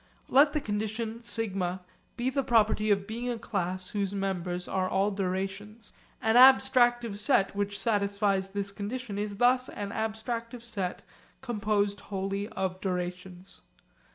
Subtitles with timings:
[0.29, 1.79] Let the condition σ
[2.17, 5.93] be the property of being a class whose members are all durations.
[6.23, 11.03] An abstractive set which satisfies this condition is thus an abstractive set
[11.41, 13.61] composed wholly of durations.